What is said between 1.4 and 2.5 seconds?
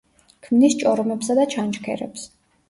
და ჩანჩქერებს.